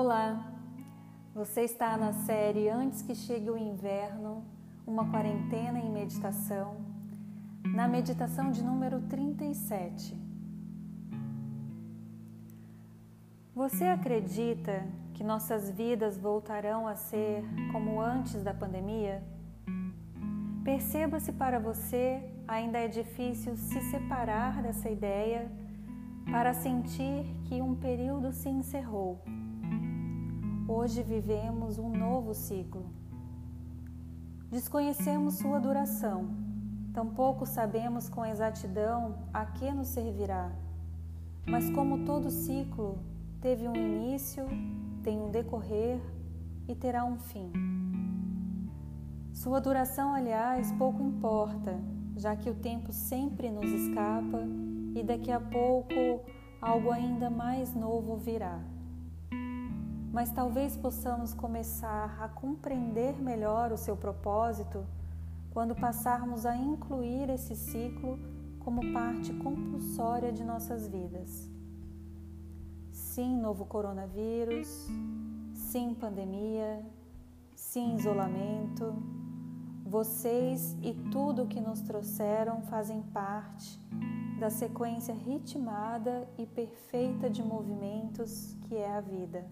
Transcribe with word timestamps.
Olá, 0.00 0.52
você 1.34 1.62
está 1.62 1.96
na 1.96 2.12
série 2.12 2.68
Antes 2.68 3.02
que 3.02 3.16
Chegue 3.16 3.50
o 3.50 3.58
Inverno, 3.58 4.44
uma 4.86 5.10
quarentena 5.10 5.80
em 5.80 5.90
meditação, 5.90 6.76
na 7.74 7.88
meditação 7.88 8.52
de 8.52 8.62
número 8.62 9.00
37. 9.08 10.16
Você 13.52 13.86
acredita 13.86 14.86
que 15.14 15.24
nossas 15.24 15.68
vidas 15.68 16.16
voltarão 16.16 16.86
a 16.86 16.94
ser 16.94 17.42
como 17.72 18.00
antes 18.00 18.40
da 18.44 18.54
pandemia? 18.54 19.20
Perceba 20.62 21.18
se 21.18 21.32
para 21.32 21.58
você 21.58 22.22
ainda 22.46 22.78
é 22.78 22.86
difícil 22.86 23.56
se 23.56 23.80
separar 23.90 24.62
dessa 24.62 24.88
ideia 24.88 25.50
para 26.30 26.54
sentir 26.54 27.26
que 27.46 27.60
um 27.60 27.74
período 27.74 28.32
se 28.32 28.48
encerrou 28.48 29.20
Hoje 30.70 31.02
vivemos 31.02 31.78
um 31.78 31.88
novo 31.88 32.34
ciclo. 32.34 32.84
Desconhecemos 34.50 35.38
sua 35.38 35.58
duração, 35.58 36.28
tampouco 36.92 37.46
sabemos 37.46 38.10
com 38.10 38.26
exatidão 38.26 39.14
a 39.32 39.46
que 39.46 39.72
nos 39.72 39.88
servirá. 39.88 40.52
Mas, 41.46 41.70
como 41.70 42.04
todo 42.04 42.30
ciclo, 42.30 42.98
teve 43.40 43.66
um 43.66 43.74
início, 43.74 44.44
tem 45.02 45.18
um 45.18 45.30
decorrer 45.30 46.02
e 46.68 46.74
terá 46.74 47.02
um 47.02 47.16
fim. 47.16 47.50
Sua 49.32 49.62
duração, 49.62 50.12
aliás, 50.12 50.70
pouco 50.72 51.02
importa, 51.02 51.80
já 52.14 52.36
que 52.36 52.50
o 52.50 52.54
tempo 52.54 52.92
sempre 52.92 53.50
nos 53.50 53.70
escapa 53.70 54.42
e 54.94 55.02
daqui 55.02 55.32
a 55.32 55.40
pouco 55.40 55.94
algo 56.60 56.90
ainda 56.90 57.30
mais 57.30 57.74
novo 57.74 58.18
virá 58.18 58.60
mas 60.18 60.32
talvez 60.32 60.76
possamos 60.76 61.32
começar 61.32 62.20
a 62.20 62.28
compreender 62.28 63.14
melhor 63.22 63.70
o 63.70 63.76
seu 63.76 63.96
propósito 63.96 64.84
quando 65.52 65.76
passarmos 65.76 66.44
a 66.44 66.56
incluir 66.56 67.30
esse 67.30 67.54
ciclo 67.54 68.18
como 68.58 68.92
parte 68.92 69.32
compulsória 69.34 70.32
de 70.32 70.42
nossas 70.42 70.88
vidas. 70.88 71.48
Sim, 72.90 73.38
novo 73.40 73.64
coronavírus, 73.64 74.88
sim, 75.54 75.94
pandemia, 75.94 76.84
sim, 77.54 77.94
isolamento. 77.94 79.00
Vocês 79.86 80.76
e 80.82 80.94
tudo 81.12 81.44
o 81.44 81.46
que 81.46 81.60
nos 81.60 81.80
trouxeram 81.80 82.60
fazem 82.62 83.02
parte 83.02 83.80
da 84.40 84.50
sequência 84.50 85.14
ritmada 85.14 86.28
e 86.36 86.44
perfeita 86.44 87.30
de 87.30 87.40
movimentos 87.40 88.56
que 88.62 88.74
é 88.74 88.96
a 88.96 89.00
vida. 89.00 89.46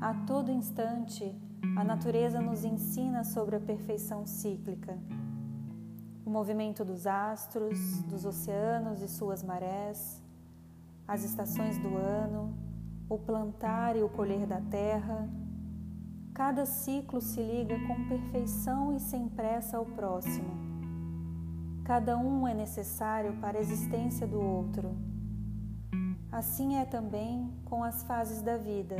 A 0.00 0.14
todo 0.14 0.50
instante, 0.50 1.30
a 1.76 1.84
natureza 1.84 2.40
nos 2.40 2.64
ensina 2.64 3.22
sobre 3.22 3.56
a 3.56 3.60
perfeição 3.60 4.26
cíclica. 4.26 4.98
O 6.24 6.30
movimento 6.30 6.82
dos 6.86 7.06
astros, 7.06 8.00
dos 8.04 8.24
oceanos 8.24 9.02
e 9.02 9.08
suas 9.08 9.42
marés, 9.42 10.22
as 11.06 11.22
estações 11.22 11.76
do 11.76 11.98
ano, 11.98 12.56
o 13.10 13.18
plantar 13.18 13.94
e 13.94 14.02
o 14.02 14.08
colher 14.08 14.46
da 14.46 14.58
terra. 14.58 15.28
Cada 16.32 16.64
ciclo 16.64 17.20
se 17.20 17.42
liga 17.42 17.78
com 17.86 18.08
perfeição 18.08 18.96
e 18.96 19.00
sem 19.00 19.28
pressa 19.28 19.76
ao 19.76 19.84
próximo. 19.84 20.48
Cada 21.84 22.16
um 22.16 22.48
é 22.48 22.54
necessário 22.54 23.36
para 23.36 23.58
a 23.58 23.60
existência 23.60 24.26
do 24.26 24.40
outro. 24.40 24.96
Assim 26.32 26.76
é 26.76 26.86
também 26.86 27.52
com 27.66 27.84
as 27.84 28.02
fases 28.04 28.40
da 28.40 28.56
vida 28.56 28.96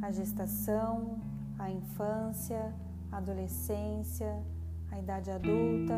a 0.00 0.10
gestação, 0.10 1.18
a 1.58 1.70
infância, 1.70 2.74
a 3.10 3.18
adolescência, 3.18 4.42
a 4.90 4.98
idade 4.98 5.30
adulta, 5.30 5.94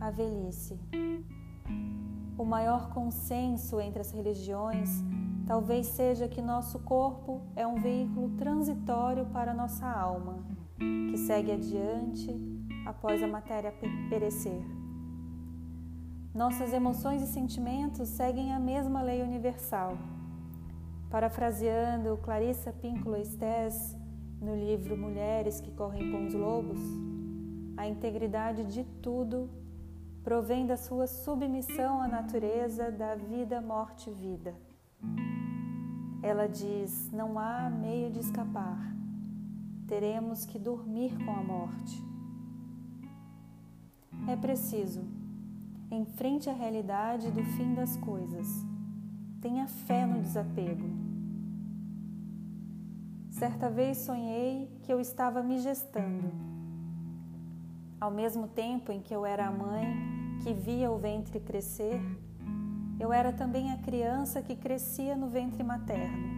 a 0.00 0.10
velhice. 0.10 0.78
O 2.38 2.44
maior 2.44 2.90
consenso 2.90 3.80
entre 3.80 4.00
as 4.00 4.10
religiões 4.10 5.04
talvez 5.46 5.86
seja 5.88 6.28
que 6.28 6.40
nosso 6.40 6.78
corpo 6.80 7.42
é 7.54 7.66
um 7.66 7.80
veículo 7.80 8.30
transitório 8.36 9.26
para 9.26 9.52
nossa 9.52 9.86
alma, 9.86 10.38
que 10.78 11.18
segue 11.18 11.52
adiante 11.52 12.34
após 12.86 13.22
a 13.22 13.26
matéria 13.26 13.74
perecer. 14.08 14.62
Nossas 16.32 16.72
emoções 16.72 17.20
e 17.22 17.26
sentimentos 17.26 18.08
seguem 18.08 18.54
a 18.54 18.58
mesma 18.58 19.02
lei 19.02 19.20
universal 19.22 19.98
Parafraseando 21.10 22.16
Clarissa 22.18 22.72
Pinkola 22.72 23.18
Estés 23.18 23.96
no 24.40 24.54
livro 24.54 24.96
Mulheres 24.96 25.60
que 25.60 25.72
Correm 25.72 26.12
com 26.12 26.24
os 26.24 26.34
Lobos, 26.34 26.78
a 27.76 27.84
integridade 27.88 28.64
de 28.64 28.84
tudo 29.02 29.50
provém 30.22 30.64
da 30.66 30.76
sua 30.76 31.08
submissão 31.08 32.00
à 32.00 32.06
natureza 32.06 32.92
da 32.92 33.16
vida, 33.16 33.60
morte 33.60 34.08
vida. 34.08 34.54
Ela 36.22 36.46
diz: 36.46 37.10
não 37.10 37.36
há 37.40 37.68
meio 37.68 38.12
de 38.12 38.20
escapar, 38.20 38.94
teremos 39.88 40.46
que 40.46 40.60
dormir 40.60 41.18
com 41.24 41.32
a 41.32 41.42
morte. 41.42 42.04
É 44.28 44.36
preciso, 44.36 45.02
em 45.90 46.04
frente 46.04 46.48
à 46.48 46.52
realidade 46.52 47.32
do 47.32 47.42
fim 47.42 47.74
das 47.74 47.96
coisas, 47.96 48.46
Tenha 49.40 49.66
fé 49.66 50.04
no 50.04 50.20
desapego. 50.20 50.86
Certa 53.30 53.70
vez 53.70 53.96
sonhei 53.96 54.70
que 54.82 54.92
eu 54.92 55.00
estava 55.00 55.42
me 55.42 55.58
gestando. 55.58 56.30
Ao 57.98 58.10
mesmo 58.10 58.46
tempo 58.48 58.92
em 58.92 59.00
que 59.00 59.14
eu 59.14 59.24
era 59.24 59.46
a 59.46 59.50
mãe 59.50 59.86
que 60.42 60.52
via 60.52 60.90
o 60.90 60.98
ventre 60.98 61.40
crescer, 61.40 61.98
eu 62.98 63.10
era 63.10 63.32
também 63.32 63.72
a 63.72 63.78
criança 63.78 64.42
que 64.42 64.54
crescia 64.54 65.16
no 65.16 65.28
ventre 65.28 65.62
materno. 65.62 66.28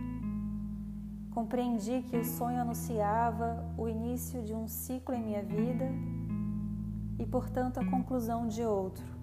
Compreendi 1.34 2.02
que 2.02 2.16
o 2.16 2.24
sonho 2.24 2.60
anunciava 2.60 3.64
o 3.76 3.88
início 3.88 4.44
de 4.44 4.54
um 4.54 4.68
ciclo 4.68 5.12
em 5.12 5.24
minha 5.24 5.42
vida 5.42 5.90
e, 7.18 7.26
portanto, 7.26 7.78
a 7.78 7.84
conclusão 7.84 8.46
de 8.46 8.62
outro. 8.62 9.21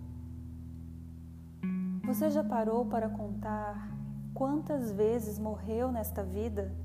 Você 2.10 2.32
já 2.32 2.44
parou 2.44 2.88
para 2.88 3.08
contar 3.08 3.88
quantas 4.34 4.92
vezes 4.92 5.38
morreu 5.38 5.92
nesta 5.92 6.24
vida? 6.24 6.76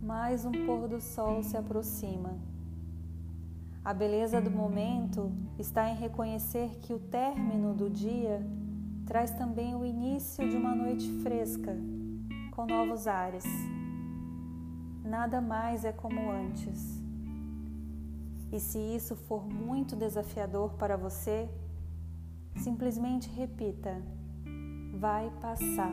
Mais 0.00 0.46
um 0.46 0.50
pôr 0.64 0.88
do 0.88 1.02
sol 1.02 1.42
se 1.42 1.54
aproxima. 1.54 2.38
A 3.84 3.92
beleza 3.92 4.40
do 4.40 4.50
momento 4.50 5.30
está 5.58 5.90
em 5.90 5.96
reconhecer 5.96 6.78
que 6.80 6.94
o 6.94 6.98
término 6.98 7.74
do 7.74 7.90
dia 7.90 8.40
traz 9.04 9.30
também 9.32 9.74
o 9.74 9.84
início 9.84 10.48
de 10.48 10.56
uma 10.56 10.74
noite 10.74 11.06
fresca, 11.22 11.76
com 12.52 12.64
novos 12.64 13.06
ares. 13.06 13.44
Nada 15.04 15.42
mais 15.42 15.84
é 15.84 15.92
como 15.92 16.30
antes. 16.30 17.02
E 18.50 18.58
se 18.58 18.78
isso 18.78 19.14
for 19.14 19.46
muito 19.46 19.94
desafiador 19.94 20.72
para 20.78 20.96
você, 20.96 21.50
Simplesmente 22.56 23.28
repita: 23.30 24.02
vai 24.98 25.30
passar. 25.40 25.92